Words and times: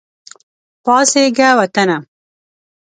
پاڅیږه 0.83 1.49
وطنه! 1.59 1.97